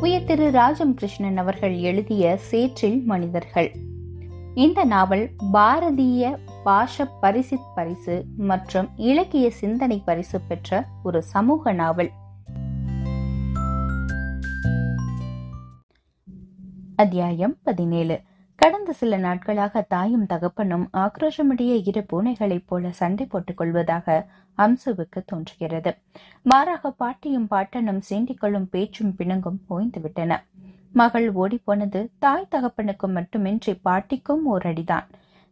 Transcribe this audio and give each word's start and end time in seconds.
உயர் 0.00 0.24
திரு 0.24 0.50
ராஜம் 0.50 0.94
கிருஷ்ணன் 0.94 1.36
அவர்கள் 1.36 1.76
எழுதிய 1.78 2.36
சேற்றில் 2.36 3.04
மனிதர்கள். 3.04 3.70
இந்த 4.54 4.84
நாவல் 4.84 5.30
பாரதிய 5.52 6.36
பாஷ 6.64 7.08
பரிசித் 7.22 7.74
பரிசு 7.74 8.24
மற்றும் 8.36 8.88
இலக்கிய 8.96 9.50
சிந்தனை 9.50 10.02
பரிசு 10.04 10.40
பெற்ற 10.40 10.86
ஒரு 11.02 11.22
சமூக 11.22 11.72
நாவல். 11.72 12.10
அத்தியாயம் 16.96 17.56
பதினேழு. 17.62 18.20
கடந்த 18.56 18.92
சில 18.92 19.16
நாட்களாக 19.16 19.80
தாயும் 19.80 20.26
தகப்பனும் 20.26 20.88
ஆக்ரோஷமுடைய 20.92 21.80
இரு 21.84 22.06
பூனைகளைப் 22.12 22.66
போல 22.66 22.90
சண்டை 22.90 23.26
போட்டுக் 23.26 23.56
கொள்வதாக 23.56 24.26
அம்சுவுக்கு 24.58 25.20
தோன்றுகிறது. 25.26 25.94
மாறாக 26.42 26.90
பாட்டியும் 26.90 27.46
பாட்டனும் 27.50 28.00
சீண்டிக்கொள்ளும் 28.10 28.66
பேச்சும் 28.70 29.14
பிணங்கும் 29.16 29.60
ஓய்ந்துவிட்டன. 29.70 30.36
மகள் 30.92 31.34
ஓடிப்போனது 31.34 32.08
தாய் 32.18 32.48
தகப்பனுக்கும் 32.50 33.12
மட்டுமின்றி 33.12 33.74
பாட்டிக்கும் 33.74 34.44
ஓர் 34.44 34.64
அடிதான் 34.64 35.06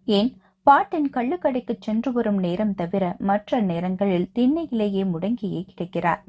ஏன்? 0.05 0.37
பாட்டின் 0.63 1.11
கள்ளுக்கடைக்கு 1.13 1.77
சென்று 1.81 2.13
வரும் 2.13 2.39
நேரம் 2.39 2.75
தவிர 2.75 3.17
மற்ற 3.19 3.61
நேரங்களில் 3.61 4.31
திண்ணையிலேயே 4.35 5.05
முடங்கியே 5.05 5.65
கிடக்கிறார். 5.67 6.25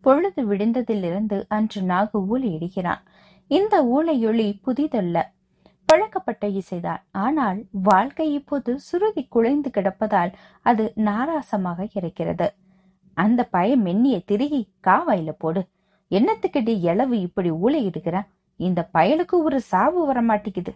பொழுது 0.00 0.54
விடிந்ததிலிருந்து 0.54 1.44
அன்று 1.48 1.82
நாகு 1.82 2.18
ஊழியிடுகிறான் 2.32 3.00
இந்த 3.46 3.74
ஊழையொளி 3.84 4.60
புதிதல்ல. 4.66 5.22
பழக்கப்பட்ட 5.86 6.48
இசைதான். 6.48 7.02
ஆனால் 7.10 7.64
வாழ்க்கை 7.70 8.32
இப்போது 8.32 8.78
சுருதி 8.78 9.22
குலைந்து 9.24 9.70
கிடப்பதால் 9.74 10.32
அது 10.62 10.92
நாராசமாக 10.96 11.88
இருக்கிறது. 11.94 12.54
அந்த 13.16 13.44
பயம் 13.44 13.82
மென்னிய 13.82 14.22
திருகி 14.24 14.68
காவாயில 14.86 15.30
போடு. 15.38 15.62
என்னத்துக்கிட்டு 16.10 16.72
எளவு 16.90 17.12
இப்படி 17.12 17.50
ஊழையிடுகிற 17.50 18.16
இந்த 18.56 18.90
பயலுக்கு 18.94 19.36
ஒரு 19.42 19.60
சாவு 19.60 20.00
வரமாட்டேங்குது. 20.12 20.72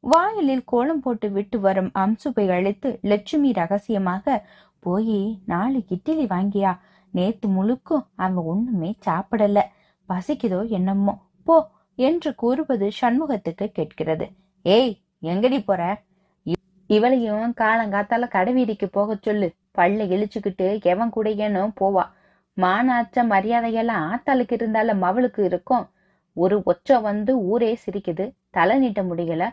வாயிலில் 0.00 0.64
கோலம் 0.64 1.00
போட்டு 1.00 1.30
விட்டு 1.30 1.60
வரும் 1.60 1.90
அம்சுபை 1.94 2.48
அழைத்து 2.48 2.98
லட்சுமி 3.02 3.52
ரகசியமாக 3.52 4.46
போய் 4.78 5.38
நாலு 5.46 5.82
இட்லி 5.88 6.24
வாங்கியா? 6.24 6.78
நேத்து 7.10 7.48
முழுக்கும் 7.48 8.06
அவன் 8.16 8.44
ஒண்ணுமே 8.44 8.94
சாப்பிடல. 9.06 9.60
பசிக்குதோ 10.08 10.68
என்னமோ? 10.68 11.14
போ 11.42 11.56
என்று 11.94 12.34
கூறுவது 12.34 12.90
சண்முகத்துக்கு 13.00 13.66
கேட்கிறது. 13.66 14.26
ஏய் 14.66 14.92
எங்கடி 15.22 15.58
போற? 15.64 15.82
இவளையும் 16.90 17.50
காலங்காத்தால 17.60 18.24
கடைவீதிக்கு 18.32 18.86
போக 18.86 19.16
சொல்லு. 19.22 19.48
பல்ல 19.78 20.06
இழிச்சுக்கிட்டு 20.14 20.66
எவன் 20.82 21.10
கூட 21.10 21.28
ஏனோ 21.46 21.62
போவா. 21.80 22.04
மானாச்ச 22.56 23.24
மரியாதையெல்லாம் 23.32 24.02
ஆத்தாளுக்கு 24.10 24.54
இருந்தால 24.56 24.94
மவளுக்கு 25.04 25.40
இருக்கும். 25.40 25.84
ஒரு 26.36 26.56
ஒச்ச 26.66 27.00
வந்து 27.00 27.32
ஊரே 27.44 27.78
சிரிக்குது. 27.84 28.26
தலை 28.50 28.78
நீட்ட 28.78 29.02
முடியல. 29.02 29.44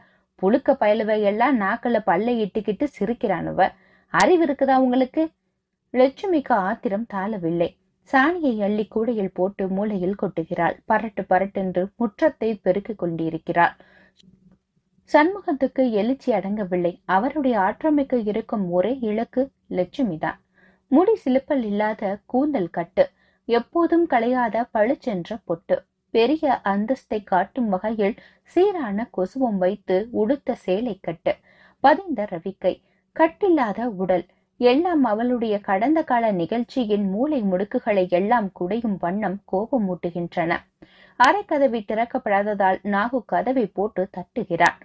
புழுக்க 0.42 0.78
பயலுவை 0.80 1.18
எல்லாம் 1.22 1.60
நாக்குல 1.62 2.00
பல்ல 2.06 2.36
இட்டுக்கிட்டு 2.44 2.88
சிரிக்கிறானுவ. 3.00 3.60
அறிவு 4.14 4.46
இருக்குதா 4.46 4.76
உங்களுக்கு? 4.78 5.24
லட்சுமிக்கு 5.94 6.54
ஆத்திரம் 6.68 7.08
தாழவில்லை. 7.14 7.70
சாணியை 8.10 8.56
அள்ளி 8.62 8.86
கூடையில் 8.88 9.34
போட்டு 9.34 9.68
மூளையில் 9.68 10.20
கொட்டுகிறாள். 10.22 10.78
பரட்டு 10.88 11.22
பரட்டென்று 11.30 11.84
முற்றத்தை 12.00 12.50
பெருக்கிக் 12.62 12.98
கொண்டிருக்கிறாள். 12.98 13.76
சண்முகத்துக்கு 15.10 15.84
எழுச்சி 15.92 16.30
அடங்கவில்லை. 16.34 16.92
அவருடைய 17.06 17.56
ஆற்றமைக்கு 17.60 18.18
இருக்கும் 18.28 18.70
ஒரே 18.70 18.94
இலக்கு 19.02 19.42
லட்சுமி 19.68 20.18
தான் 20.18 20.38
முடி 20.92 21.16
சிலுப்பல் 21.16 21.64
இல்லாத 21.64 22.04
கூந்தல் 22.26 22.70
கட்டு. 22.70 23.04
எப்போதும் 23.48 24.06
களையாத 24.10 24.66
பழுச்சென்ற 24.74 25.38
பொட்டு. 25.46 25.76
பெரிய 26.14 26.62
அந்தஸ்தை 26.64 27.20
காட்டும் 27.24 27.70
வகையில் 27.70 28.16
சீரான 28.56 29.10
கொசுவம் 29.18 29.58
வைத்து 29.58 29.98
உடுத்த 30.12 30.56
சேலை 30.56 30.96
கட்டு. 31.02 31.34
பதிந்த 31.84 32.28
ரவிக்கை. 32.32 32.74
கட்டில்லாத 33.16 33.86
உடல். 34.04 34.26
எல்லாம் 34.60 35.04
அவளுடைய 35.04 35.56
கடந்த 35.60 36.00
கால 36.04 36.26
நிகழ்ச்சியின் 36.32 37.06
மூளை 37.10 37.40
முடுக்குகளை 37.44 38.06
எல்லாம் 38.10 38.50
குடையும் 38.60 38.98
வண்ணம் 39.00 39.38
கோபமூட்டுகின்றன. 39.52 40.52
அரைக்கதவை 41.20 41.82
திறக்கப்படாததால் 41.84 42.80
நாகு 42.96 43.20
கதவை 43.26 43.66
போட்டு 43.68 44.04
தட்டுகிறான். 44.18 44.78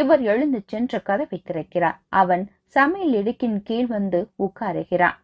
இவர் 0.00 0.22
எழுந்து 0.32 0.60
சென்று 0.66 0.98
கதவை 1.02 1.38
திறக்கிறார். 1.42 1.98
அவன் 2.22 2.44
சமையல் 2.76 3.14
இடுக்கின் 3.20 3.58
கீழ் 3.62 3.86
வந்து 3.86 4.20
உட்காருகிறான். 4.44 5.16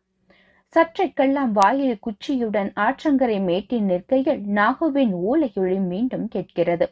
சற்றைக்கெல்லாம் 0.72 1.53
வாயில் 1.53 1.97
குச்சியுடன் 2.06 2.71
ஆற்றங்கரை 2.84 3.38
மேட்டின் 3.49 3.84
நிற்கையில் 3.84 4.41
நாகுவின் 4.59 5.12
ஊழையொளி 5.31 5.78
மீண்டும் 5.87 6.27
கேட்கிறது. 6.28 6.87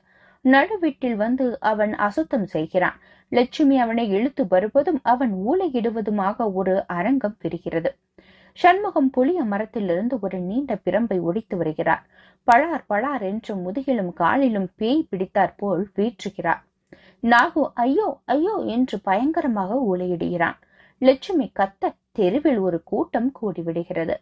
நடுவீட்டில் 0.44 1.16
வந்து 1.16 1.46
அவன் 1.70 1.92
அசுத்தம் 2.06 2.46
செய்கிறான். 2.46 2.98
லட்சுமி 3.32 3.76
அவனை 3.78 4.04
இழுத்து 4.10 4.42
வருவதும் 4.48 5.00
அவன் 5.12 5.32
ஊலையிடுவதுமாக 5.50 6.46
ஒரு 6.52 6.74
அரங்கம் 6.98 7.36
பிரிகிறது 7.42 7.90
சண்முகம் 8.58 9.10
புளிய 9.10 9.40
மரத்திலிருந்து 9.42 10.16
ஒரு 10.20 10.38
நீண்ட 10.38 10.72
பிரம்பை 10.84 11.18
ஒடித்து 11.20 11.56
வருகிறார். 11.56 12.02
பழார் 12.48 12.84
பழார் 12.86 13.22
என்று 13.22 13.52
முதுகிலும் 13.56 14.12
காலிலும் 14.12 14.68
பேய் 14.76 15.06
பிடித்தாற் 15.10 15.56
போல் 15.56 15.84
வீற்றுகிறார். 15.96 16.62
நாகு 17.22 17.62
ஐயோ 17.84 18.08
ஐயோ 18.24 18.54
என்று 18.74 18.96
பயங்கரமாக 19.00 19.72
ஊழையிடுகிறான் 19.90 20.58
லட்சுமி 21.02 21.46
கத்த 21.58 21.92
தெருவில் 22.12 22.58
ஒரு 22.58 22.78
கூட்டம் 22.82 23.30
கூடிவிடுகிறது. 23.40 24.16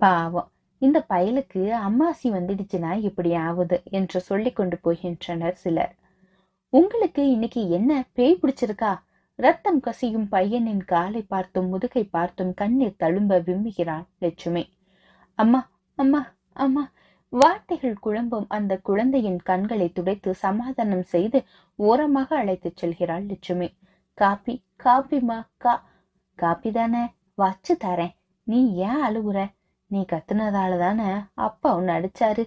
பாவம் 0.00 0.48
இந்த 0.82 0.98
பயலுக்கு 1.08 1.62
அம்மாசி 1.88 2.28
வந்துடுச்சுன்னா 2.30 2.92
இப்படி 3.08 3.30
ஆகுது 3.46 3.76
என்று 3.90 4.18
சொல்லி 4.20 4.50
கொண்டு 4.52 4.76
போகின்றனர் 4.84 5.58
சிலர். 5.62 5.92
உங்களுக்கு 6.72 7.22
இன்னைக்கு 7.30 7.62
என்ன 7.68 7.92
பேய் 8.12 8.40
பிடிச்சிருக்கா? 8.42 8.92
ரத்தம் 9.38 9.80
கசியும் 9.80 10.28
பையனின் 10.28 10.84
காலை 10.84 11.22
பார்த்தும் 11.22 11.68
முதுகை 11.68 12.04
பார்த்தும் 12.16 12.52
கண்ணீர் 12.54 13.00
தழும்ப 13.02 13.38
விம்முகிறான் 13.46 14.06
லட்சுமி. 14.18 14.64
அம்மா 15.38 15.60
அம்மா 15.98 16.20
அம்மா 16.54 16.84
வார்த்தைகள் 17.32 17.96
குழம்பும் 18.04 18.46
அந்த 18.48 18.72
குழந்தையின் 18.78 19.40
கண்களை 19.42 19.92
துடைத்து 19.92 20.34
சமாதானம் 20.34 21.02
செய்து 21.02 21.38
ஓரமாக 21.78 22.36
அழைத்துச் 22.36 22.76
செல்கிறாள் 22.76 23.26
லட்சுமி 23.26 23.68
காப்பி 24.18 24.54
காப்பிமா 24.84 25.38
கா 25.56 25.74
காப்பி 26.38 26.70
தானே? 26.70 27.02
வச்சு 27.34 27.76
தரேன். 27.84 28.14
நீ 28.46 28.60
ஏன் 28.74 29.02
அழுகுற 29.04 29.38
நீ 29.86 30.00
கத்துனதால 30.12 30.78
தானே 30.78 31.10
அப்பா 31.34 31.76
உன்னை 31.76 31.94
அடிச்சாரு. 31.94 32.44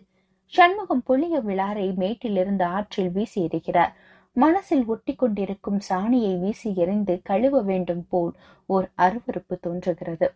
சண்முகம் 0.54 1.04
புளிய 1.04 1.40
விழாரை 1.40 1.88
மேட்டிலிருந்து 1.96 2.64
ஆற்றில் 2.64 3.12
வீசி 3.12 3.40
எறிகிறார். 3.46 3.94
மனசில் 4.36 4.86
ஒட்டி 4.86 5.16
கொண்டிருக்கும் 5.16 5.80
சாணியை 5.80 6.34
வீசி 6.38 6.70
எறிந்து 6.76 7.22
கழுவ 7.24 7.62
வேண்டும் 7.62 8.06
போல் 8.10 8.34
ஓர் 8.66 8.88
அருவறுப்பு 8.98 9.56
தோன்றுகிறது. 9.62 10.28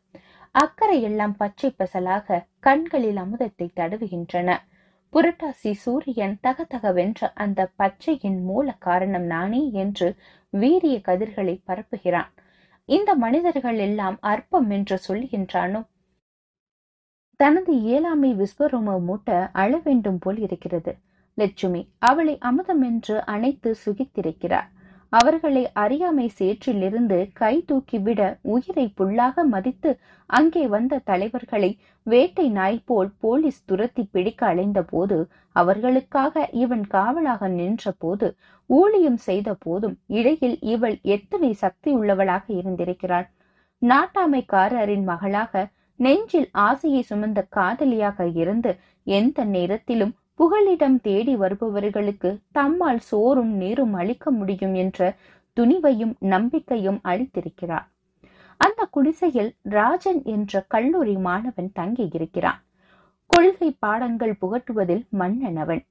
அக்கறை 0.58 0.98
எல்லாம் 1.02 1.36
பச்சை 1.36 1.70
பசலாக 1.78 2.38
கண்களில் 2.60 3.16
அமுதத்தை 3.16 3.68
தடவுகின்றன. 3.76 4.50
புரட்டாசி 5.14 5.72
சூரியன் 5.74 6.36
தகதகவென்ற 6.44 7.30
அந்த 7.36 7.60
பச்சையின் 7.78 8.40
மூல 8.42 8.76
காரணம் 8.80 9.26
நானே 9.26 9.62
என்று 9.74 10.08
வீரிய 10.54 10.96
கதிர்களை 11.00 11.56
பரப்புகிறான். 11.66 12.32
இந்த 12.90 13.10
மனிதர்கள் 13.16 13.78
எல்லாம் 13.78 14.18
அற்பம் 14.22 14.70
என்று 14.70 14.98
சொல்லுகின்றானோ 15.08 15.82
தனது 17.40 17.72
இயலாமை 17.82 18.32
விஸ்வரூபம் 18.34 19.06
மூட்ட 19.08 19.50
அழ 19.54 19.72
வேண்டும் 19.78 20.20
போல் 20.20 20.40
இருக்கிறது. 20.40 20.94
லட்சுமி 21.38 21.82
அவளை 22.02 22.36
அமுதம் 22.40 22.82
என்று 22.82 23.16
அணைத்து 23.26 23.72
சுகித்திருக்கிறார். 23.86 24.70
அவர்களை 25.14 25.64
அறியாமை 25.74 26.26
சேற்றிலிருந்து 26.40 27.18
கை 27.34 27.56
தூக்கிவிட 27.68 28.22
உயிரை 28.42 28.86
புல்லாக 28.98 29.46
மதித்து 29.46 29.92
அங்கே 30.30 30.64
வந்த 30.68 31.02
தலைவர்களை 31.06 31.70
வேட்டை 32.06 32.48
நாய் 32.50 32.82
போல் 32.86 33.10
போலீஸ் 33.20 33.62
துரத்தி 33.66 34.04
பிடிக்க 34.12 34.42
அலைந்த 34.48 34.82
போது 34.84 35.18
அவர்களுக்காக 35.56 36.50
இவன் 36.54 36.86
காவலாக 36.88 37.48
நின்ற 37.48 37.94
போது 37.98 38.28
ஊழியம் 38.70 39.20
செய்த 39.20 39.50
போதும் 39.60 39.96
இடையில் 40.10 40.58
இவள் 40.66 40.98
எத்தனை 41.08 41.52
சக்தி 41.54 41.92
உள்ளவளாக 41.92 42.46
இருந்திருக்கிறாள். 42.54 43.28
நாட்டாமைக்காரரின் 43.82 45.04
மகளாக 45.04 45.66
நெஞ்சில் 46.00 46.50
ஆசையை 46.62 47.02
சுமந்த 47.10 47.40
காதலியாக 47.50 48.28
இருந்து 48.34 48.72
எந்த 49.08 49.46
நேரத்திலும் 49.46 50.14
புகலிடம் 50.40 50.98
தேடி 51.02 51.36
வருபவர்களுக்கு 51.36 52.30
தம்மால் 52.52 53.02
சோறும் 53.10 53.54
நீரும் 53.54 53.94
அளிக்க 53.94 54.32
முடியும் 54.32 54.74
என்ற 54.74 55.16
துணிவையும் 55.58 56.14
நம்பிக்கையும் 56.20 57.00
அளித்திருக்கிறார். 57.04 57.88
அந்த 58.58 58.82
குடிசையில் 58.86 59.52
ராஜன் 59.70 60.22
என்ற 60.24 60.64
கல்லூரி 60.68 61.16
மாணவன் 61.18 61.72
தங்கி 61.74 62.10
இருக்கிறான் 62.14 62.62
கொள்கை 63.32 63.70
பாடங்கள் 63.80 64.36
புகட்டுவதில் 64.42 65.04
மன்னனவன். 65.20 65.84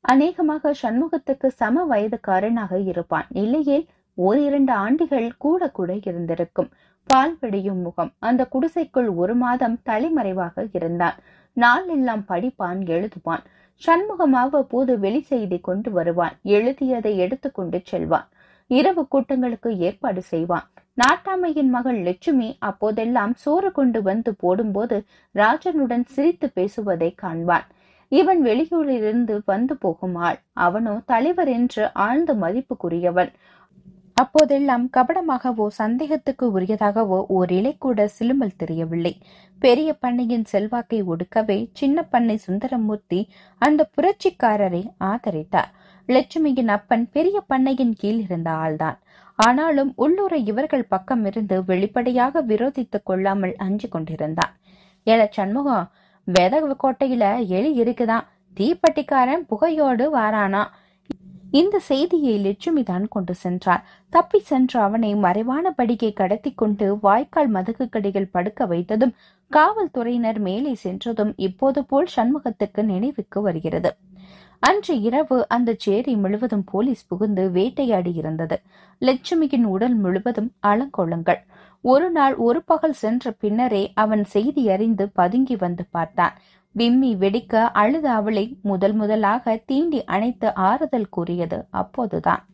அநேகமாக 0.00 0.74
சண்முகத்துக்கு 0.82 1.48
சம 1.60 1.84
வயதுக்காரனாக 1.90 2.72
இருப்பான். 2.86 3.26
இல்லையே 3.42 3.78
ஓரிரண்டு 4.18 4.72
ஆண்டுகள் 4.72 5.28
கூட 5.36 5.70
கூட 5.70 5.90
இருந்திருக்கும். 6.08 6.70
பால் 7.10 7.34
வெடியும் 7.40 7.82
முகம். 7.82 8.10
அந்த 8.18 8.42
குடிசைக்குள் 8.44 9.08
ஒரு 9.22 9.34
மாதம் 9.34 9.76
தலைமறைவாக 9.82 10.64
இருந்தான். 10.72 11.16
நாள் 11.56 11.86
எல்லாம் 11.88 12.24
படிப்பான் 12.28 12.80
எழுதுவான். 12.94 13.44
சண்முகமாக 13.82 14.60
போது 14.72 14.92
வெளி 14.98 15.20
செய்தி 15.20 15.58
கொண்டு 15.60 15.90
வருவான். 15.90 16.34
எழுதியதை 16.56 17.12
எடுத்துக்கொண்டு 17.18 17.78
செல்வான். 17.84 18.26
இரவு 18.70 19.02
கூட்டங்களுக்கு 19.08 19.70
ஏற்பாடு 19.78 20.22
செய்வான். 20.22 20.66
நாட்டாமையின் 20.98 21.70
மகள் 21.76 21.98
லட்சுமி 22.02 22.48
அப்போதெல்லாம் 22.58 23.34
சோறு 23.34 23.72
கொண்டு 23.72 24.00
வந்து 24.02 24.30
போடும்போது 24.34 24.96
ராஜனுடன் 25.34 26.06
சிரித்து 26.14 26.48
பேசுவதை 26.50 27.10
காண்பான் 27.22 27.66
இவன் 28.12 28.40
வெளியூரிலிருந்து 28.44 29.34
வந்து 29.44 29.74
போகும் 29.76 30.16
ஆள். 30.26 30.38
அவனோ 30.66 30.94
தலைவர் 31.12 31.50
என்று 31.58 31.84
ஆழ்ந்த 32.04 32.34
மதிப்புக்குரியவன். 32.34 33.32
அப்போதெல்லாம் 34.20 34.84
கபடமாகவோ 34.96 35.66
சந்தேகத்துக்கு 35.78 36.44
உரியதாகவோ 36.58 37.18
ஓர் 37.36 37.50
இலை 37.52 37.72
கூட 37.78 38.06
சிலுமல் 38.18 38.56
தெரியவில்லை. 38.56 39.12
பெரிய 39.62 39.88
பண்ணையின் 40.02 40.46
செல்வாக்கை 40.52 40.98
ஒடுக்கவே 41.12 41.58
சின்ன 41.72 42.02
பண்ணை 42.12 42.36
சுந்தரமூர்த்தி 42.36 43.20
அந்த 43.62 43.90
புரட்சிக்காரரை 43.96 44.82
ஆதரித்தார். 45.04 45.70
லட்சுமியின் 46.08 46.72
அப்பன் 46.76 47.04
பெரிய 47.10 47.36
பண்ணையின் 47.52 47.94
கீழ் 48.00 48.20
இருந்த 48.26 48.50
ஆள்தான். 48.64 48.98
ஆனாலும் 49.38 49.90
உள்ளூரை 50.04 50.40
இவர்கள் 50.50 50.90
பக்கம் 50.94 51.24
இருந்து 51.24 51.56
வெளிப்படையாக 51.64 52.42
விரோதித்துக் 52.42 53.06
கொள்ளாமல் 53.08 53.54
அஞ்சு 53.66 53.88
கொண்டிருந்தான். 53.88 54.52
ஏல 55.06 55.20
சண்முகம் 55.36 55.86
வெத 56.28 56.54
கோட்டையில 56.82 57.24
எலி 57.58 57.70
இருக்குதான். 57.82 58.26
தீப்பெட்டிக்காரன் 58.56 59.44
புகையோடு 59.50 60.04
வாரானா? 60.16 60.62
இந்த 61.52 61.78
செய்தியை 61.78 62.38
லட்சுமி 62.38 62.82
தான் 62.82 63.08
கொண்டு 63.08 63.34
சென்றார் 63.34 63.84
தப்பி 64.12 64.38
சென்ற 64.38 64.82
அவனை 64.82 65.14
மறைவான 65.14 65.70
படிக்கை 65.70 66.12
கடத்தி 66.12 66.50
கொண்டு 66.54 66.98
வாய்க்கால் 67.00 67.50
மதகு 67.50 67.88
கடைகள் 67.88 68.32
படுக்க 68.32 68.66
வைத்ததும் 68.66 69.14
காவல்துறையினர் 69.50 70.38
மேலே 70.38 70.74
சென்றதும் 70.74 71.32
இப்போது 71.36 71.84
போல் 71.84 72.08
சண்முகத்துக்கு 72.16 72.82
நினைவுக்கு 72.82 73.40
வருகிறது. 73.42 73.92
அன்று 74.62 75.00
இரவு 75.00 75.46
அந்த 75.48 75.74
சேரி 75.78 76.16
முழுவதும் 76.16 76.64
போலீஸ் 76.64 77.06
புகுந்து 77.06 77.50
வேட்டையாடி 77.50 78.12
இருந்தது. 78.14 78.56
லட்சுமியின் 79.02 79.64
உடல் 79.64 79.94
முழுவதும் 79.94 80.52
அலங்கோலங்கள். 80.66 81.40
ஒரு 81.80 82.10
நாள் 82.10 82.34
ஒரு 82.36 82.62
பகல் 82.62 82.92
சென்ற 82.92 83.30
பின்னரே 83.30 83.92
அவன் 83.94 84.24
செய்தி 84.24 84.70
அறிந்து 84.70 85.10
பதுங்கி 85.10 85.56
வந்து 85.56 85.84
பார்த்தான். 85.90 86.34
விம்மி 86.72 87.16
வெடிக்க 87.16 87.54
அழுத 87.72 88.10
அவளை 88.10 88.58
முதல் 88.62 88.92
முதலாக 88.92 89.62
தீண்டி 89.72 90.04
அணைத்து 90.04 90.54
ஆறுதல் 90.54 91.08
கூறியது 91.08 91.66
அப்போதுதான். 91.70 92.46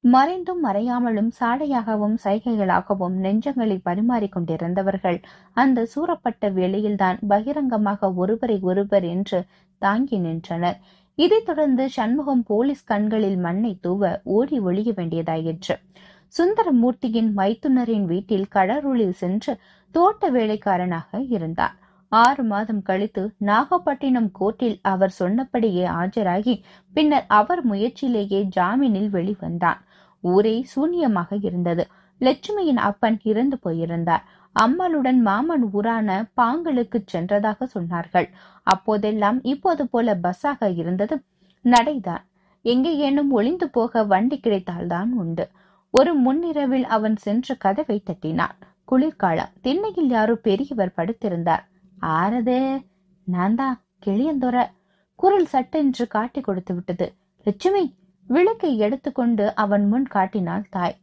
மறைந்தும் 0.00 0.64
மறையாமலும் 0.64 1.30
சாடையாகவும் 1.40 2.16
சைகைகளாகவும் 2.24 3.16
நெஞ்சங்களை 3.22 3.80
பரிமாறிக் 3.82 4.36
கொண்டிருந்தவர்கள் 4.36 5.22
அந்த 5.52 5.86
சூறப்பட்ட 5.94 6.52
வேளையில்தான் 6.52 7.18
பகிரங்கமாக 7.28 8.12
ஒருவரை 8.12 8.58
ஒருவர் 8.62 9.04
என்று 9.04 9.44
தாங்கி 9.78 10.18
நின்றனர். 10.18 10.78
இதைத் 11.14 11.46
தொடர்ந்து 11.46 11.90
சண்முகம் 11.90 12.42
போலீஸ் 12.42 12.84
கண்களில் 12.84 13.36
மண்ணை 13.36 13.78
தூவ 13.80 14.20
ஓடி 14.24 14.58
ஒழிய 14.58 14.92
வேண்டியதாயிற்று. 14.96 15.76
சுந்தரமூர்த்தியின் 16.28 17.30
மைத்துனரின் 17.36 18.04
வீட்டில் 18.04 18.46
கடருளில் 18.54 19.16
சென்று 19.22 19.58
தோட்ட 19.92 20.30
வேலைக்காரனாக 20.30 21.20
இருந்தார். 21.20 21.76
ஆறு 22.08 22.44
மாதம் 22.44 22.82
கழித்து 22.82 23.34
நாகப்பட்டினம் 23.38 24.30
கோர்ட்டில் 24.40 24.78
அவர் 24.82 25.10
சொன்னபடியே 25.10 25.86
ஆஜராகி 25.86 26.62
பின்னர் 26.92 27.24
அவர் 27.28 27.70
முயற்சியிலேயே 27.70 28.48
ஜாமீனில் 28.56 29.10
வெளிவந்தான் 29.12 29.76
ஊரே 30.20 30.66
சூன்யமாக 30.76 31.38
இருந்தது. 31.40 31.86
லட்சுமியின் 32.20 32.76
அப்பன் 32.76 33.20
இறந்து 33.22 33.58
போயிருந்தார். 33.58 34.24
அம்மனுடன் 34.60 35.20
மாமன் 35.20 35.68
ஊரான 35.72 36.28
பாங்களுக்கு 36.36 37.04
சென்றதாக 37.12 37.68
சொன்னார்கள். 37.74 38.28
அப்போதெல்லாம் 38.62 39.42
இப்போது 39.42 39.88
போல 39.88 40.14
பஸ்ஸாக 40.14 40.76
இருந்தது 40.76 41.22
நடைதான். 41.64 42.24
எங்கேயேனும் 42.62 43.30
ஒளிந்து 43.30 43.68
போக 43.68 44.04
வண்டி 44.04 44.40
கிடைத்தால்தான் 44.40 45.12
உண்டு. 45.12 45.48
ஒரு 45.90 46.14
முன்னிரவில் 46.14 46.84
அவன் 46.84 47.16
சென்று 47.16 47.56
கதவை 47.58 48.02
தட்டினான். 48.02 48.56
குளிர்காலம். 48.84 49.48
திண்ணையில் 49.60 50.08
யாரோ 50.08 50.34
பெரியவர் 50.34 50.92
படுத்திருந்தார். 50.96 51.64
ஆறதே. 52.00 52.84
நான் 53.24 53.54
தான் 53.54 53.84
கிளியந்தொர. 54.06 54.66
குரல் 55.14 55.46
சட்டென்று 55.46 56.06
காட்டி 56.06 56.40
கொடுத்து 56.40 56.74
விட்டது. 56.74 57.14
லட்சுமி 57.44 57.94
விளக்கை 58.26 58.78
எடுத்துக்கொண்டு 58.78 59.54
அவன் 59.54 59.88
முன் 59.88 60.06
காட்டினாள் 60.06 60.66
தாய். 60.70 60.96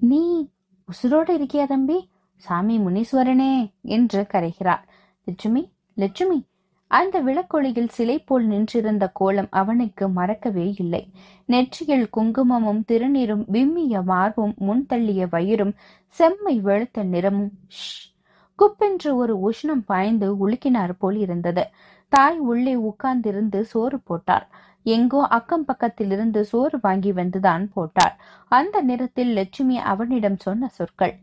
நீ 0.00 0.48
உசுரோடு 0.88 1.32
இருக்கியா 1.38 1.66
தம்பி? 1.66 2.10
சாமி 2.36 2.78
முனீஸ்வரனே 2.78 3.72
என்று 3.82 4.26
கரைகிறார் 4.32 4.82
லட்சுமி 5.24 5.72
லட்சுமி 5.94 6.46
அந்த 6.86 7.22
விளக்கொளியில் 7.22 7.88
சிலை 7.88 8.18
போல் 8.18 8.46
நின்றிருந்த 8.46 9.08
கோலம் 9.12 9.48
அவனுக்கு 9.50 10.08
மறக்கவே 10.08 10.74
இல்லை. 10.78 11.10
நெற்றியில் 11.46 12.08
குங்குமமும் 12.10 12.84
திருநீரும் 12.88 13.44
விம்மிய 13.50 14.02
மார்பும் 14.04 14.54
முன்தள்ளிய 14.60 15.28
வயிறும் 15.30 15.74
செம்மை 16.06 16.60
வெளுத்த 16.60 17.02
நிறமும் 17.02 17.52
ஷ் 17.68 18.13
குப்பென்று 18.58 19.10
ஒரு 19.14 19.34
உஷ்ணம் 19.48 19.84
பாய்ந்து 19.86 20.28
உலுக்கினார் 20.44 20.94
போல் 20.98 21.16
இருந்தது 21.16 21.64
தாய் 22.12 22.38
உள்ளே 22.38 22.74
உட்கார்ந்திருந்து 22.90 23.60
சோறு 23.60 23.98
போட்டார் 24.00 24.46
எங்கோ 24.86 25.20
அக்கம் 25.28 25.66
பக்கத்திலிருந்து 25.66 26.40
சோறு 26.40 26.78
வாங்கி 26.80 27.12
வந்துதான் 27.12 27.64
போட்டார் 27.72 28.16
அந்த 28.48 28.82
நேரத்தில் 28.82 29.32
லட்சுமி 29.32 29.78
அவனிடம் 29.92 30.38
சொன்ன 30.38 30.68
சொற்கள் 30.68 31.14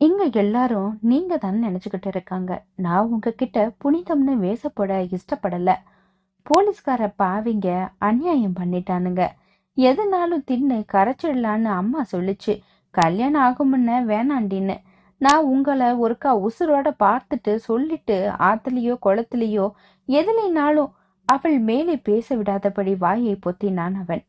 இங்க 0.00 0.24
எல்லாரும் 0.32 0.90
நீங்க 1.00 1.36
தான் 1.36 1.62
நினைச்சுக்கிட்டு 1.62 2.06
இருக்காங்க. 2.06 2.52
நான் 2.76 3.08
உங்ககிட்ட 3.08 3.58
புனிதம்னு 3.84 4.34
வேசப்பட 4.44 4.92
இஷ்டப்படல. 5.16 5.70
போலீஸ்கார 6.46 7.14
பாவிங்க 7.18 7.68
அநியாயம் 7.98 8.54
பண்ணிட்டானுங்க. 8.60 9.22
எதுனாலும் 9.76 10.44
தின்னு 10.50 10.76
கரைச்சிடலான்னு 10.92 11.70
அம்மா 11.80 12.02
சொல்லுச்சு. 12.12 12.54
கல்யாணம் 12.94 13.42
ஆகுமுன்ன 13.46 13.98
வேணாண்டின்னு. 14.04 14.76
நான் 15.18 15.44
உங்களை 15.44 15.86
ஒருக்கா 15.86 16.30
உசுரோட 16.46 16.88
பார்த்துட்டு 16.98 17.56
சொல்லிட்டு 17.56 18.16
ஆத்துலயோ 18.38 18.94
குளத்துலயோ 19.06 19.66
எதுலைனாலும் 20.08 20.90
அவள் 21.28 21.58
மேலே 21.58 21.96
பேச 21.96 22.36
விடாதபடி 22.36 22.96
வாயை 22.98 23.38
பொத்தினான் 23.46 23.94
அவன். 23.94 24.22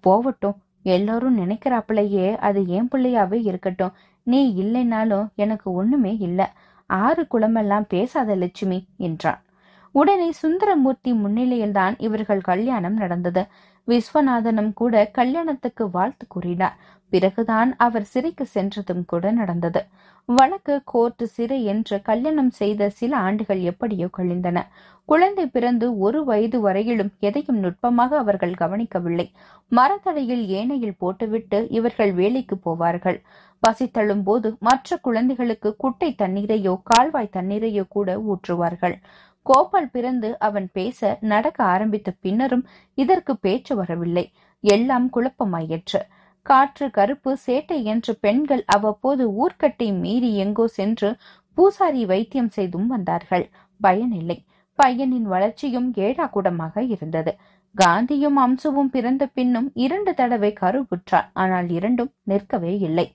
போவட்டும் 0.00 0.58
எல்லாரும் 0.82 1.38
நினைக்கிறாப்பிள்ளையே 1.38 2.36
அது 2.36 2.66
என் 2.66 2.88
பிள்ளையாவே 2.94 3.38
இருக்கட்டும். 3.44 3.92
நீ 4.22 4.40
இல்லைனாலும் 4.62 5.26
எனக்கு 5.34 5.72
ஒண்ணுமே 5.72 6.16
இல்லை. 6.16 6.46
ஆறு 6.86 7.26
குளமெல்லாம் 7.30 7.84
பேசாத 7.88 8.34
லட்சுமி 8.34 8.86
என்றான். 8.96 9.40
உடனே 9.94 10.32
சுந்தரமூர்த்தி 10.32 11.12
முன்னிலையில்தான் 11.12 11.94
இவர்கள் 11.98 12.40
கல்யாணம் 12.40 12.96
நடந்தது. 12.96 13.42
விஸ்வநாதனும் 13.88 14.72
கூட 14.74 15.10
கல்யாணத்துக்கு 15.12 15.90
வாழ்த்து 15.90 16.26
கூறினார். 16.28 16.76
பிறகுதான் 17.12 17.70
அவர் 17.76 18.06
சிறைக்கு 18.12 18.44
சென்றதும் 18.54 19.04
கூட 19.04 19.24
நடந்தது. 19.40 19.80
வழக்கு 20.28 20.74
கோர்ட்டு 20.84 21.24
சிறை 21.26 21.58
என்று 21.64 21.96
கல்யாணம் 22.02 22.50
செய்த 22.60 22.88
சில 22.98 23.12
ஆண்டுகள் 23.26 23.60
எப்படியோ 23.70 24.08
கழிந்தன. 24.18 24.58
குழந்தை 25.08 25.44
பிறந்து 25.46 25.86
ஒரு 25.98 26.20
வயது 26.24 26.58
வரையிலும் 26.60 27.12
எதையும் 27.28 27.58
நுட்பமாக 27.64 28.18
அவர்கள் 28.18 28.54
கவனிக்கவில்லை. 28.54 29.26
மரத்தடையில் 29.72 30.44
ஏனையில் 30.58 30.98
போட்டுவிட்டு 30.98 31.58
இவர்கள் 31.70 32.12
வேலைக்கு 32.12 32.56
போவார்கள். 32.66 33.18
பசித்தழும் 33.62 34.22
போது 34.22 34.48
மற்ற 34.68 34.96
குழந்தைகளுக்கு 35.06 35.70
குட்டை 35.76 36.10
தண்ணீரையோ 36.22 36.74
கால்வாய் 36.90 37.34
தண்ணீரையோ 37.36 37.84
கூட 37.88 38.08
ஊற்றுவார்கள். 38.30 38.96
கோபால் 39.46 39.92
பிறந்து 39.92 40.28
அவன் 40.38 40.66
பேச 40.72 41.18
நடக்க 41.32 41.58
ஆரம்பித்த 41.74 42.08
பின்னரும் 42.20 42.64
இதற்கு 42.98 43.32
பேச்சு 43.36 43.72
வரவில்லை. 43.76 44.26
எல்லாம் 44.64 45.06
குழப்பமாயிற்று. 45.16 46.00
காற்று 46.46 46.86
கருப்பு 46.90 47.32
சேட்டை 47.46 47.78
என்று 47.84 48.12
பெண்கள் 48.20 48.64
அவ்வப்போது 48.66 49.24
ஊர்க்கட்டை 49.42 49.88
மீறி 50.02 50.30
எங்கோ 50.36 50.66
சென்று 50.78 51.10
பூசாரி 51.58 52.02
வைத்தியம் 52.04 52.50
செய்தும் 52.50 52.86
வந்தார்கள். 52.86 53.44
பயனில்லை. 53.80 54.38
பையனின் 54.78 55.26
வளர்ச்சியும் 55.26 55.88
ஏழாகுடமாக 55.96 56.74
இருந்தது. 56.94 57.32
காந்தியும் 57.74 58.38
அம்சுவும் 58.44 58.90
பிறந்த 58.90 59.24
பின்னும் 59.26 59.68
இரண்டு 59.74 60.12
தடவை 60.14 60.50
கருவுற்றார் 60.60 61.28
ஆனால் 61.32 61.68
இரண்டும் 61.68 62.12
நிற்கவே 62.22 62.72
இல்லை. 62.78 63.06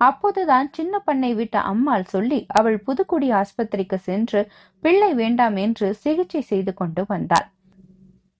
அப்போதுதான் 0.00 0.68
சின்ன 0.72 0.98
பண்ணை 0.98 1.32
விட்ட 1.34 1.56
அம்மாள் 1.72 2.06
சொல்லி 2.14 2.40
அவள் 2.58 2.78
புதுக்குடி 2.86 3.30
ஆஸ்பத்திரிக்கு 3.40 3.98
சென்று 4.08 4.42
பிள்ளை 4.82 5.10
வேண்டாம் 5.14 5.56
என்று 5.56 5.88
சிகிச்சை 6.04 6.42
செய்து 6.52 6.74
கொண்டு 6.74 7.04
வந்தாள். 7.08 7.46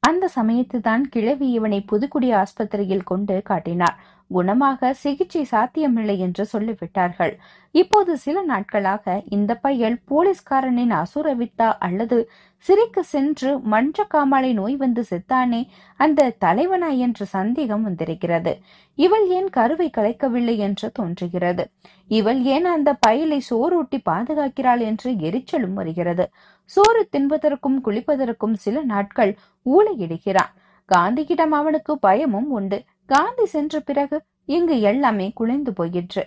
அந்த 0.02 0.24
சமயத்துதான் 0.36 1.02
கிழவி 1.14 1.48
இவனை 1.50 1.78
புதுக்குடி 1.90 2.28
ஆஸ்பத்திரியில் 2.40 3.08
கொண்டு 3.10 3.34
காட்டினார். 3.42 3.98
குணமாக 4.34 4.90
சிகிச்சை 5.02 5.44
சாத்தியமில்லை 5.44 6.18
என்று 6.18 6.44
சொல்லிவிட்டார்கள். 6.52 7.32
இப்போது 7.74 8.12
சில 8.16 8.42
நாட்களாக 8.42 9.22
இந்த 9.28 9.54
பையல் 9.54 9.96
போலீஸ்காரனின் 10.10 10.94
அசுரவித்தா 11.02 11.68
அல்லது 11.78 12.18
சிறைக்கு 12.64 13.02
சென்று 13.04 13.50
மன்ற 13.72 14.06
காமாலை 14.14 14.52
நோய் 14.52 14.76
வந்து 14.76 15.02
செத்தானே 15.10 15.60
அந்த 15.96 16.30
தலைவனா 16.38 16.88
என்ற 17.06 17.24
சந்தேகம் 17.24 17.82
வந்திருக்கிறது. 17.82 18.52
இவள் 18.98 19.26
ஏன் 19.28 19.48
கருவை 19.50 19.90
கலைக்கவில்லை 19.90 20.56
என்று 20.56 20.88
தோன்றுகிறது. 20.92 21.64
இவள் 22.10 22.42
ஏன் 22.42 22.64
அந்த 22.64 22.90
பயலை 23.06 23.40
சோறூட்டி 23.50 24.00
பாதுகாக்கிறாள் 24.10 24.80
என்று 24.80 25.10
எரிச்சலும் 25.28 25.72
வருகிறது. 25.72 26.26
சோறு 26.64 27.08
தின்பதற்கும் 27.12 27.78
குளிப்பதற்கும் 27.84 28.52
சில 28.52 28.82
நாட்கள் 28.82 29.32
ஊழையிடுகிறான் 29.66 30.52
காந்தியிடம் 30.88 31.54
அவனுக்கு 31.60 31.92
பயமும் 31.98 32.50
உண்டு. 32.50 32.78
காந்தி 33.06 33.46
சென்ற 33.46 33.80
பிறகு 33.80 34.22
இங்கு 34.44 34.80
எல்லாமே 34.80 35.32
குலைந்து 35.34 35.72
போயிற்று. 35.72 36.26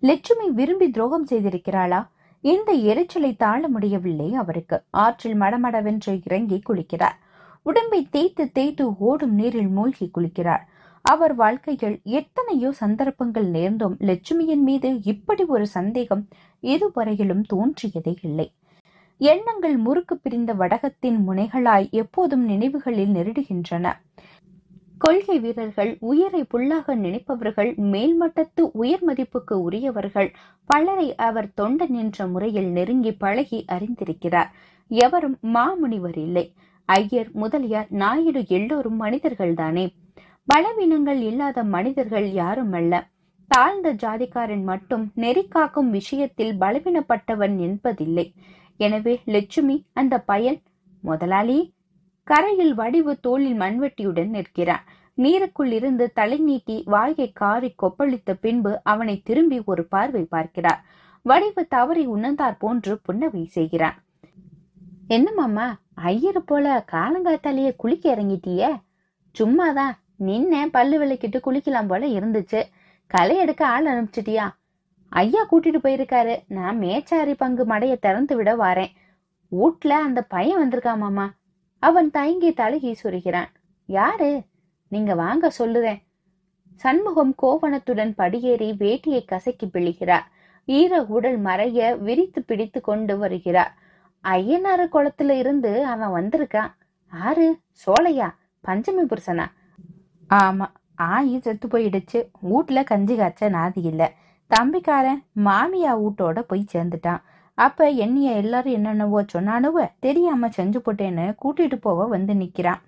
லட்சுமி 0.00 0.50
விரும்பி 0.50 0.90
துரோகம் 0.90 1.26
செய்திருக்கிறாளா? 1.26 2.00
இந்த 2.40 2.72
எரிச்சலை 2.72 3.36
தாழ 3.36 3.68
முடியவில்லை 3.68 4.34
அவருக்கு. 4.34 4.82
ஆற்றில் 4.90 5.40
மடமடவென்று 5.40 6.20
இறங்கி 6.24 6.62
குளிக்கிறார். 6.68 7.16
உடம்பை 7.62 8.06
தேய்த்து 8.10 8.52
தேய்த்து 8.52 8.98
ஓடும் 8.98 9.34
நீரில் 9.34 9.68
மூழ்கி 9.68 10.10
குளிக்கிறார். 10.18 10.64
அவர் 11.04 11.34
வாழ்க்கையில் 11.34 12.00
எத்தனையோ 12.04 12.72
சந்தர்ப்பங்கள் 12.72 13.46
நேர்ந்தும் 13.50 13.96
லட்சுமியின் 14.00 14.64
மீது 14.68 15.02
இப்படி 15.02 15.44
ஒரு 15.44 15.66
சந்தேகம் 15.66 16.28
இதுவரையிலும் 16.60 17.44
தோன்றியதே 17.54 18.14
இல்லை. 18.22 18.48
எண்ணங்கள் 19.20 19.76
முறுக்கு 19.76 20.16
பிரிந்த 20.16 20.52
வடகத்தின் 20.54 21.18
முனைகளாய் 21.28 21.90
எப்போதும் 21.90 22.44
நினைவுகளில் 22.48 23.12
நெருடுகின்றன. 23.12 23.86
கொள்கை 25.02 25.36
வீரர்கள் 25.40 25.90
உயிரை 26.00 26.40
புல்லாக 26.52 26.94
நினைப்பவர்கள் 26.96 27.70
மேல்மட்டத்து 27.92 28.62
உயர் 28.72 29.02
மதிப்புக்கு 29.02 29.54
உரியவர்கள் 29.62 30.28
பலரை 30.70 31.14
அவர் 31.28 31.48
தொண்டன் 31.60 31.94
என்ற 32.02 32.26
முறையில் 32.26 32.68
நெருங்கி 32.70 33.12
பழகி 33.12 33.64
அறிந்திருக்கிறார். 33.72 34.50
எவரும் 34.90 35.36
மாமுனிவர் 35.54 36.18
இல்லை. 36.18 36.44
ஐயர் 36.88 37.30
முதலியார் 37.32 37.90
நாயுடு 38.02 38.42
எல்லோரும் 38.48 39.00
மனிதர்கள்தானே. 39.02 39.86
பலவீனங்கள் 40.48 41.20
இல்லாத 41.30 41.58
மனிதர்கள் 41.74 42.28
யாரும் 42.32 42.72
அல்ல. 42.72 42.94
தாழ்ந்த 43.50 43.88
ஜாதிக்காரன் 43.94 44.64
மட்டும் 44.64 45.04
நெறி 45.14 45.44
காக்கும் 45.48 45.90
விஷயத்தில் 45.90 46.54
பலவீனப்பட்டவன் 46.60 47.56
என்பதில்லை. 47.58 48.26
எனவே 48.80 49.14
லட்சுமி 49.24 49.76
அந்த 49.92 50.14
பயல் 50.30 50.58
முதலாளி 51.04 51.58
கரையில் 52.24 52.74
வடிவு 52.74 53.20
தோளில் 53.20 53.58
மண்வெட்டியுடன் 53.60 54.28
நிற்கிறான். 54.28 54.84
நீருக்குள் 55.16 55.72
இருந்து 55.72 56.12
தலை 56.12 56.38
நீட்டி 56.38 56.82
வாயை 56.86 57.32
காரி 57.32 57.74
கொப்பளித்த 57.82 58.32
பின்பு 58.40 58.80
அவனை 58.82 59.22
திரும்பி 59.24 59.62
ஒரு 59.64 59.84
பார்வை 59.84 60.22
பார்க்கிறார். 60.24 60.84
வடிவு 61.22 61.66
தவறி 61.66 62.06
உணர்ந்தார் 62.06 62.56
போன்று 62.58 62.98
புன்னகை 63.02 63.44
செய்கிறான். 63.44 64.02
என்ன 65.08 65.32
மாமா 65.32 65.78
ஐயர் 65.94 66.44
போல 66.44 66.84
காலங்காத்தாலேயே 66.92 67.76
குளிக்க 67.76 68.14
இறங்கிட்டிய? 68.14 68.80
சும்மாதான் 69.38 69.92
நின்ன 70.20 70.66
பல்லு 70.66 71.04
விளக்கிட்டு 71.04 71.38
குளிக்கலாம் 71.46 71.88
போல 71.88 72.06
இருந்துச்சு. 72.06 72.62
களை 73.06 73.36
எடுக்க 73.36 73.66
ஆள் 73.66 73.86
அனுப்பிச்சிட்டியா? 73.86 74.46
ஐயா 75.08 75.46
கூட்டிட்டு 75.50 75.80
போயிருக்காரு. 75.82 76.34
நான் 76.48 76.78
மேச்சாரி 76.78 77.34
பங்கு 77.34 77.64
மடைய 77.64 77.98
திறந்து 77.98 78.36
விட 78.36 78.56
வாரேன். 78.56 78.92
வீட்ல 79.48 79.98
அந்த 79.98 80.22
பையன் 80.22 80.60
வந்திருக்கான் 80.62 80.96
மாமா? 80.96 81.32
அவன் 81.82 82.10
தயங்கி 82.10 82.52
தலையை 82.52 82.94
சுருகிறான். 82.94 83.50
யாரு? 83.86 84.42
நீங்க 84.88 85.14
வாங்க 85.14 85.52
சொல்லுறேன். 85.58 86.02
சண்முகம் 86.74 87.34
கோவணத்துடன் 87.34 88.14
படியேறி 88.14 88.72
வேட்டியை 88.72 89.24
கசக்கி 89.24 89.66
பிழிகிறார். 89.66 90.26
ஈர 90.66 91.02
உடல் 91.02 91.40
மறைய 91.40 91.98
விரித்து 91.98 92.42
பிடித்து 92.42 92.80
கொண்டு 92.80 93.18
வருகிறார். 93.18 93.74
ஐயனாறு 94.24 94.88
குளத்துல 94.92 95.30
இருந்து 95.30 95.84
அவன் 95.84 96.12
வந்திருக்கான். 96.12 96.72
ஆறு? 97.10 97.58
சோலையா? 97.86 98.34
பஞ்சமி 98.64 99.04
புருஷனா? 99.04 99.46
ஆமா 100.30 100.66
ஆயி 101.02 101.38
செத்து 101.38 101.68
போயிடுச்சு. 101.68 102.30
வீட்ல 102.40 102.82
கஞ்சி 102.82 103.16
காய்ச்ச 103.16 103.50
நாதி 103.50 103.84
இல்ல. 103.86 104.12
தம்பிக்காரன் 104.50 105.22
மாமியா 105.44 105.92
வீட்டோட 105.98 106.40
போய் 106.40 106.64
சேர்ந்துட்டான். 106.74 107.22
அப்ப 107.54 107.88
என்னைய 107.88 108.30
எல்லாரும் 108.30 108.72
என்னென்னவோ 108.72 109.24
சொன்னானுவ 109.34 109.90
தெரியாம 110.00 110.48
செஞ்சு 110.48 110.78
போட்டேன்னு 110.84 111.36
கூட்டிட்டு 111.44 111.76
போக 111.80 112.06
வந்து 112.06 112.34
நிக்கிறான். 112.34 112.80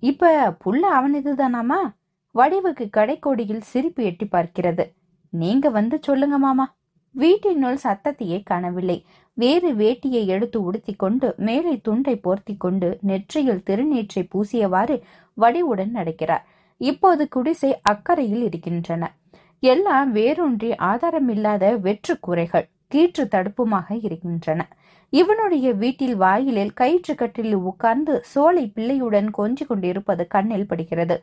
இப்ப 0.00 0.56
புள்ள 0.64 0.80
அவன் 0.80 1.14
தானாமா 1.14 1.94
வடிவுக்கு 2.34 2.88
கடைக்கோடியில் 2.96 3.60
சிரிப்பு 3.60 4.04
எட்டி 4.04 4.26
பார்க்கிறது. 4.32 4.92
நீங்க 5.28 5.70
வந்து 5.70 5.98
சொல்லுங்க 6.02 6.38
மாமா. 6.38 6.76
வீட்டினுள் 7.10 7.78
சத்தத்தையே 7.82 8.42
காணவில்லை. 8.42 9.04
வேறு 9.34 9.72
வேட்டியை 9.72 10.26
எடுத்து 10.26 10.62
உடுத்தி 10.62 10.94
கொண்டு 10.94 11.34
மேலே 11.36 11.80
துண்டை 11.82 12.16
போர்த்தி 12.16 12.56
கொண்டு 12.56 12.98
நெற்றியில் 13.00 13.62
திருநீற்றை 13.62 14.28
பூசியவாறு 14.34 15.02
வடிவுடன் 15.34 15.94
நடக்கிறார். 15.94 16.44
இப்போது 16.76 17.28
குடிசை 17.28 17.80
அக்கறையில் 17.90 18.42
இருக்கின்றன. 18.42 19.14
எல்லாம் 19.60 20.12
வேரூன்றி 20.12 20.70
ஆதாரமில்லாத 20.70 21.80
வெற்று 21.80 22.18
கூரைகள். 22.20 22.68
கீற்று 22.94 23.24
தடுப்புமாக 23.24 23.98
இருக்கின்றன. 24.02 24.68
இவனுடைய 25.12 25.72
வீட்டில் 25.72 26.16
வாயிலில் 26.16 26.72
கயிற்று 26.72 27.14
கட்டில் 27.14 27.54
உட்கார்ந்து 27.54 28.14
சோலை 28.24 28.72
பிள்ளையுடன் 28.74 29.28
கொஞ்சி 29.38 29.64
கொண்டிருப்பது 29.66 30.26
கண்ணில் 30.26 30.66
படுகிறது. 30.66 31.16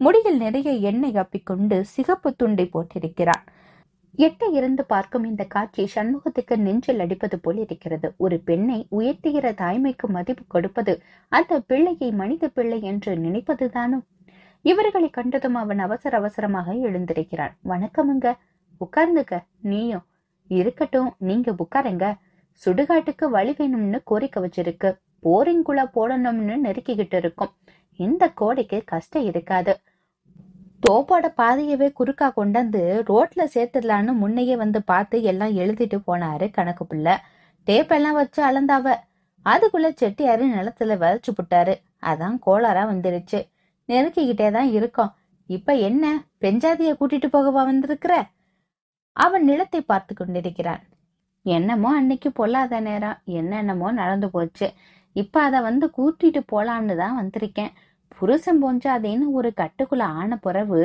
முடியில் 0.00 0.36
நிறைய 0.36 0.70
எண்ணெய் 0.90 1.18
அப்பிக்கொண்டு 1.22 1.80
சிகப்பு 1.80 2.34
துண்டை 2.34 2.70
போட்டிருக்கிறான். 2.72 3.44
எட்ட 4.18 4.42
இருந்து 4.52 4.84
பார்க்கும் 4.84 5.24
இந்த 5.24 5.44
காட்சி 5.44 5.84
சண்முகத்துக்கு 5.94 6.56
நெஞ்சில் 6.56 7.00
அடிப்பது 7.00 7.38
போல் 7.38 7.56
இருக்கிறது. 7.56 8.14
ஒரு 8.16 8.40
பெண்ணை 8.44 8.86
உயர்த்துகிற 8.90 9.46
தாய்மைக்கு 9.62 10.08
மதிப்பு 10.08 10.44
கொடுப்பது 10.48 11.02
அந்த 11.28 11.60
பிள்ளையை 11.60 12.10
மனித 12.12 12.48
பிள்ளை 12.48 12.82
என்று 12.82 13.16
நினைப்பதுதானோ? 13.16 14.00
இவர்களை 14.62 15.10
கண்டதும் 15.10 15.54
அவன் 15.54 15.78
அவசர 15.78 16.16
அவசரமாக 16.16 16.72
எழுந்திருக்கிறான். 16.72 17.54
வணக்கமுங்க. 17.68 18.36
உட்கார்ந்துக்க. 18.80 19.42
நீயும் 19.60 20.04
இருக்கட்டும் 20.48 21.14
நீங்க 21.18 21.52
உட்காருங்க. 21.52 22.18
சுடுகாட்டுக்கு 22.64 23.28
வழி 23.30 23.50
வேணும்னு 23.50 24.00
கோரிக்கை 24.04 24.42
வச்சிருக்கு. 24.42 24.98
போரிங்குள்ள 25.22 25.90
போடணும்னு 25.94 26.56
நெருக்கிக்கிட்டு 26.64 27.14
இருக்கும். 27.14 27.50
இந்த 27.96 28.28
கோடைக்கு 28.28 28.82
கஷ்டம் 28.86 29.24
இருக்காது. 29.24 29.80
தோப்போட 30.88 31.32
பாதையவே 31.36 31.92
குறுக்கா 31.98 32.30
கொண்டாந்து 32.36 33.02
ரோட்ல 33.08 33.44
சேர்த்துடலான்னு 33.54 34.12
முன்னையே 34.12 34.56
வந்து 34.56 34.84
பார்த்து 34.84 35.22
எல்லாம் 35.22 35.56
எழுதிட்டு 35.56 36.00
போனாரு 36.06 36.50
கணக்கு 36.50 36.86
பிள்ளை. 36.86 37.12
டேப்பெல்லாம் 37.66 38.12
வச்சு 38.12 38.44
அளந்தாவ. 38.44 38.94
அதுக்குள்ள 39.44 39.88
செட்டியாரு 40.00 40.44
நிலத்துல 40.44 40.96
விதைச்சு 40.96 41.32
புட்டாரு. 41.32 41.74
அதான் 42.02 42.38
கோளாரா 42.46 42.84
வந்துருச்சு. 42.86 43.48
நெருக்கிக்கிட்டே 43.88 44.50
தான் 44.50 44.70
இருக்கோம். 44.70 45.14
இப்ப 45.46 45.72
என்ன? 45.72 46.24
பெஞ்சாதிய 46.40 46.96
கூட்டிட்டு 47.00 47.28
போகவா 47.32 47.64
வந்திருக்கிற? 47.64 48.26
அவன் 49.16 49.44
நிலத்தை 49.44 49.80
பார்த்து 49.80 50.12
கொண்டிருக்கிறான். 50.14 50.82
என்னமோ 51.46 51.88
அன்னைக்கு 51.94 52.28
பொல்லாத 52.32 52.80
நேரம் 52.80 53.18
என்னென்னமோ 53.38 53.88
நடந்து 53.92 54.28
போச்சு. 54.30 54.68
இப்ப 55.16 55.40
அத 55.40 55.56
வந்து 55.60 55.86
கூட்டிட்டு 55.96 56.40
போலான்னு 56.52 56.94
தான் 56.96 57.18
வந்திருக்கேன். 57.20 57.72
புருஷன் 58.08 58.60
பொஞ்சாதேன்னு 58.62 59.26
ஒரு 59.30 59.50
கட்டுக்குள்ள 59.56 60.04
ஆன 60.20 60.36
பிறகு 60.36 60.80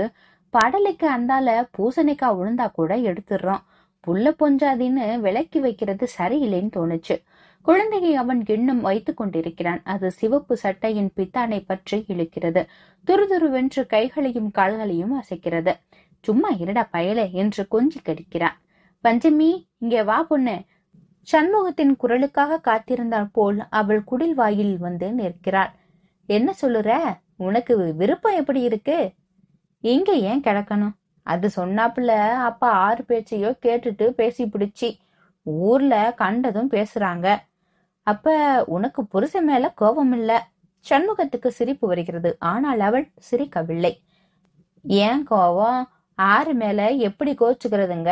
படலைக்கு 0.54 1.08
அந்தால 1.18 1.50
பூசணிக்காய் 1.78 2.38
உளுந்தா 2.40 2.68
கூட 2.72 2.94
எடுத்துடுறோம். 3.10 3.64
புள்ள 4.08 4.26
பொஞ்சாதின்னு 4.40 5.06
விலக்கி 5.20 5.60
வைக்கிறது 5.60 6.06
சரியில்லைன்னு 6.18 6.72
தோணுச்சு. 6.78 7.16
குழந்தையை 7.68 8.12
அவன் 8.16 8.42
எண்ணம் 8.46 8.82
வைத்துக் 8.82 9.18
கொண்டிருக்கிறான். 9.18 9.82
அது 9.84 10.08
சிவப்பு 10.12 10.54
சட்டையின் 10.58 11.12
பித்தானை 11.18 11.60
பற்றி 11.66 11.98
இழுக்கிறது. 12.08 12.62
துருதுருவென்று 13.08 13.82
கைகளையும் 13.86 14.52
கால்களையும் 14.52 15.14
அசைக்கிறது. 15.22 15.74
சும்மா 16.20 16.50
இருடா 16.52 16.84
பயலே 16.92 17.32
என்று 17.32 17.68
கொஞ்சி 17.72 18.00
கடிக்கிறான். 18.04 18.58
பஞ்சமி 19.04 19.50
இங்கே 19.78 20.04
வா 20.04 20.24
பொண்ணு. 20.24 20.56
சண்முகத்தின் 21.32 21.94
குரலுக்காக 22.04 22.60
காத்திருந்தால் 22.68 23.30
போல் 23.32 23.60
அவள் 23.70 24.04
குடில் 24.04 24.34
வாயில் 24.34 24.78
வந்து 24.78 25.12
நிற்கிறாள். 25.12 25.72
என்ன 26.26 26.54
சொல்லுற? 26.62 26.90
உனக்கு 27.36 27.94
விருப்பம் 27.96 28.36
எப்படி 28.36 28.62
இருக்கு? 28.62 29.14
இங்க 29.84 30.14
ஏன் 30.14 30.42
கிடக்கணும்? 30.42 30.96
அது 31.24 31.50
சொன்னாப்புல 31.56 32.12
அப்பா 32.40 32.70
ஆறு 32.70 33.04
பேச்சையோ 33.08 33.52
கேட்டுட்டு 33.66 34.06
பேசி 34.10 34.44
பிடிச்சி. 34.46 34.90
ஊர்ல 35.42 36.14
கண்டதும் 36.18 36.72
பேசுறாங்க. 36.72 37.28
அப்ப 38.08 38.36
உனக்கு 38.66 39.02
புருஷன் 39.06 39.46
மேல 39.46 39.70
கோபம் 39.76 40.12
இல்ல 40.12 40.32
சண்முகத்துக்கு 40.90 41.48
சிரிப்பு 41.48 41.88
வருகிறது. 41.88 42.36
ஆனால் 42.40 42.80
அவள் 42.80 43.12
சிரிக்கவில்லை. 43.32 43.94
ஏன் 44.84 45.24
கோபம் 45.24 45.82
ஆறு 46.34 46.54
மேல 46.54 46.90
எப்படி 47.08 47.32
கோச்சுக்கிறதுங்க? 47.34 48.12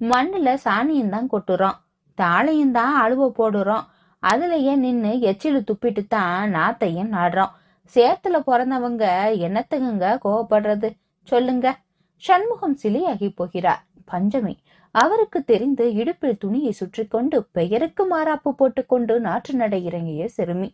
மண்ணுல 0.00 0.48
சாணியும் 0.64 1.08
தான் 1.08 1.30
கொட்டுறோம். 1.32 1.78
தாளையும் 2.18 2.70
தான் 2.70 2.94
அழுவ 3.02 3.28
போடுறோம். 3.38 3.84
அதுலயே 4.22 4.74
நின்னு 4.76 5.12
எச்சிலு 5.20 5.60
துப்பிட்டு 5.68 6.02
தான் 6.06 6.50
நாத்தையும் 6.54 7.12
நாடுறோம். 7.16 7.52
சேத்துல 7.94 8.38
பிறந்தவங்க 8.48 9.04
என்னத்துக்குங்க 9.46 10.08
கோவப்படுறது? 10.24 10.88
சொல்லுங்க. 11.28 11.66
சண்முகம் 12.24 12.76
சிலையாகி 12.82 13.28
போகிறார். 13.36 13.82
பஞ்சமி 14.04 14.54
அவருக்கு 14.94 15.44
தெரிந்து 15.44 15.94
இடுப்பில் 15.94 16.38
துணியை 16.38 16.72
சுற்றி 16.72 17.02
கொண்டு 17.06 17.48
பெயருக்கு 17.52 18.04
மாறாப்பு 18.14 18.50
போட்டுக்கொண்டு 18.50 19.20
நாற்று 19.20 19.54
நடை 19.54 19.84
இறங்கிய 19.84 20.28
சிறுமி. 20.28 20.68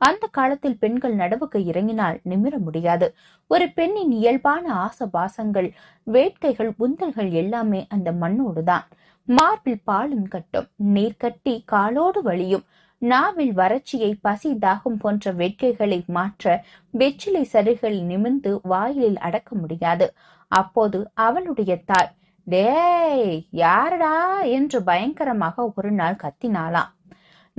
அந்த 0.00 0.26
காலத்தில் 0.30 0.78
பெண்கள் 0.78 1.16
நடவுக்கு 1.16 1.58
இறங்கினால் 1.64 2.20
நிமிர 2.28 2.58
முடியாது. 2.58 3.06
ஒரு 3.46 3.66
பெண்ணின் 3.72 4.10
இயல்பான 4.10 4.64
ஆசபாசங்கள் 4.84 5.68
வேட்கைகள் 6.06 6.72
உந்தல்கள் 6.78 7.30
எல்லாமே 7.32 7.86
அந்த 7.88 8.12
மண்ணோடுதான். 8.12 8.86
மார்பில் 9.28 9.82
பாலும் 9.84 10.28
கட்டும் 10.28 10.68
நீர் 10.76 11.18
கட்டி 11.18 11.62
காலோடு 11.66 12.22
வழியும். 12.22 12.64
நாவில் 13.02 13.52
வறட்சியை 13.56 14.12
பசி 14.20 14.54
தாகம் 14.54 14.98
போன்ற 14.98 15.32
வேட்கைகளை 15.32 15.98
மாற்ற 16.06 16.64
வெற்றிலை 16.90 17.48
சருகள் 17.52 17.98
நிமிர்ந்து 18.02 18.60
வாயிலில் 18.62 19.18
அடக்க 19.18 19.56
முடியாது. 19.56 20.08
அப்போது 20.52 20.98
அவளுடைய 21.14 21.74
தாய் 21.84 22.14
டேய் 22.46 23.46
யாரடா? 23.50 24.40
என்று 24.40 24.82
பயங்கரமாக 24.82 25.72
ஒரு 25.76 25.90
நாள் 25.92 26.20
கத்தினாளாம். 26.22 26.90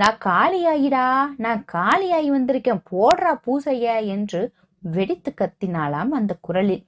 நான் 0.01 0.17
காளியாயிடா 0.25 1.05
நான் 1.37 1.61
காளியாகி 1.73 2.29
வந்திருக்கேன் 2.35 2.81
போடுறா 2.91 3.31
பூசைய 3.45 3.95
என்று 4.13 4.41
வெடித்து 4.83 5.31
கத்தினாளாம் 5.33 6.11
அந்த 6.19 6.33
குரலில். 6.41 6.83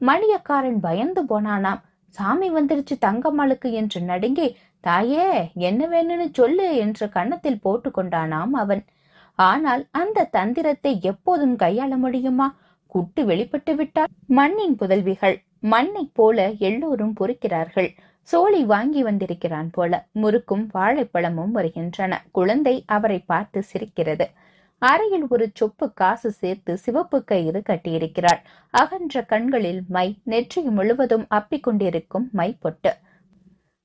மணியக்காரன் 0.00 0.78
பயந்து 0.80 1.22
போனானாம். 1.22 1.80
சாமி 2.14 2.48
வந்துருச்சு 2.50 2.94
தங்கம்மாளுக்கு 3.06 3.68
என்று 3.72 4.00
நடுங்கி 4.02 4.48
தாயே 4.84 5.26
என்ன 5.68 5.80
வேணும்னு 5.86 6.26
சொல்லு 6.32 6.66
என்று 6.76 7.06
கன்னத்தில் 7.08 7.60
போட்டு 7.60 7.90
கொண்டானாம் 7.90 8.54
அவன். 8.62 8.82
ஆனால் 9.38 9.82
அந்த 10.00 10.28
தந்திரத்தை 10.32 10.92
எப்போதும் 11.02 11.56
கையாள 11.56 11.92
முடியுமா? 11.96 12.48
குட்டு 12.86 13.24
வெளிப்பட்டு 13.24 13.74
விட்டால் 13.74 14.12
மண்ணின் 14.38 14.76
புதல்விகள். 14.76 15.36
மண்ணை 15.58 16.04
போல 16.12 16.48
எல்லோரும் 16.68 17.16
பொறுக்கிறார்கள். 17.20 17.90
சோழி 18.28 18.60
வாங்கி 18.64 19.02
வந்திருக்கிறான் 19.02 19.70
போல 19.72 19.92
முறுக்கும் 20.12 20.64
வாழைப்பழமும் 20.74 21.50
வருகின்றன. 21.50 22.12
குழந்தை 22.30 22.74
அவரை 22.86 23.18
பார்த்து 23.20 23.62
சிரிக்கிறது. 23.62 24.26
அறையில் 24.82 25.24
ஒரு 25.28 25.46
சொப்பு 25.60 25.86
காசு 25.94 26.30
சேர்த்து 26.32 26.72
சிவப்பு 26.76 27.18
கயிறு 27.24 27.60
கட்டியிருக்கிறாள். 27.68 28.40
அகன்ற 28.74 29.22
கண்களில் 29.22 29.80
மை 29.88 30.06
நெற்றி 30.24 30.62
முழுவதும் 30.62 31.26
அப்பிக் 31.30 31.60
கொண்டிருக்கும் 31.60 32.26
மை 32.32 32.56
பொட்டு. 32.60 32.92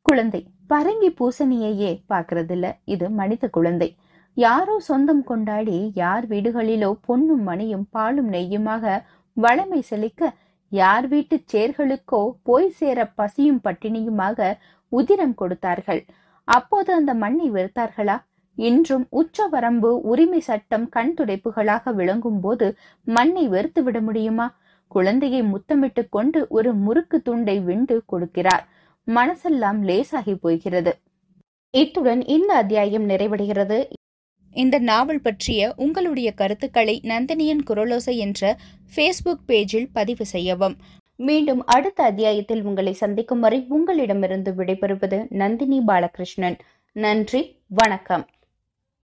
குழந்தை 0.06 0.42
பரங்கி 0.70 1.10
பூசணியையே 1.20 1.92
பார்க்கறதில்ல. 2.10 2.66
இது 2.86 3.10
மனித 3.10 3.48
குழந்தை. 3.48 3.90
யாரோ 4.38 4.80
சொந்தம் 4.80 5.24
கொண்டாடி 5.24 5.92
யார் 5.94 6.26
வீடுகளிலோ 6.28 6.90
பொன்னும் 7.02 7.44
மணியும் 7.44 7.86
பாலும் 7.90 8.32
நெய்யுமாக 8.32 8.96
வளமை 9.38 9.80
செழிக்க 9.80 10.32
யார் 10.70 11.08
வீட்டு 11.08 11.44
சேர்களுக்கோ 11.54 12.32
போய் 12.44 12.70
சேர 12.70 13.06
பசியும் 13.06 13.62
பட்டினியுமாக 13.64 14.58
உதிரம் 14.90 15.34
கொடுத்தார்கள். 15.34 16.06
அப்போது 16.44 16.94
அந்த 16.94 17.14
மண்ணை 17.14 17.52
வெறுத்தார்களா? 17.52 18.18
இன்றும் 18.56 19.08
உச்சவரம்பு 19.12 19.90
உரிமை 20.02 20.40
சட்டம் 20.40 20.90
கண் 20.90 21.14
துடைப்புகளாக 21.18 21.94
விளங்கும் 21.94 22.40
போது 22.40 22.78
மண்ணை 23.04 23.48
வெறுத்து 23.48 23.84
விட 23.84 24.02
முடியுமா? 24.02 24.56
குழந்தையை 24.88 25.44
முத்தமிட்டு 25.44 26.10
கொண்டு 26.10 26.48
ஒரு 26.50 26.74
முறுக்கு 26.74 27.22
துண்டை 27.22 27.60
விண்டு 27.60 28.04
கொடுக்கிறார். 28.14 28.64
மனசெல்லாம் 29.08 29.80
லேசாகி 29.84 30.36
போகிறது. 30.36 30.94
இத்துடன் 31.70 32.26
இந்த 32.26 32.54
அத்தியாயம் 32.54 33.10
நிறைவடைகிறது. 33.10 33.86
இந்த 34.56 34.80
நாவல் 34.80 35.22
பற்றிய 35.22 35.74
உங்களுடைய 35.76 36.32
கருத்துக்களை 36.32 37.02
நந்தினியன் 37.04 37.64
குரலோசை 37.70 38.16
என்ற 38.18 38.58
ஃபேஸ்புக் 38.96 39.44
பேஜில் 39.48 39.88
பதிவு 39.94 40.26
செய்யவும். 40.26 40.76
மீண்டும் 41.16 41.66
அடுத்த 41.66 42.04
அத்தியாயத்தில் 42.04 42.64
உங்களை 42.64 42.94
சந்திக்கும் 42.94 43.40
வரை 43.40 43.66
உங்களிடமிருந்து 43.70 44.52
விடைபெறுவது 44.52 45.26
நந்தினி 45.30 45.80
பாலகிருஷ்ணன். 45.88 46.58
நன்றி 46.92 47.42
வணக்கம். 47.68 48.26